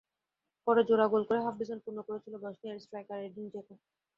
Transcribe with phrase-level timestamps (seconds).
[0.67, 3.73] পরে জোড়া গোল করে হাফ ডজন পূর্ণ করেছেন বসনিয়ান স্ট্রাইকার এডিন জেকো।